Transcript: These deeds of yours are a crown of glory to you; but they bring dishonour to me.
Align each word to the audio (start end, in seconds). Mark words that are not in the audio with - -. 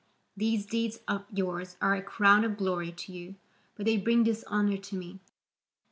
These 0.35 0.65
deeds 0.65 0.97
of 1.07 1.25
yours 1.31 1.77
are 1.79 1.93
a 1.93 2.01
crown 2.01 2.43
of 2.43 2.57
glory 2.57 2.91
to 2.91 3.11
you; 3.13 3.35
but 3.75 3.85
they 3.85 3.97
bring 3.97 4.23
dishonour 4.23 4.77
to 4.77 4.95
me. 4.95 5.19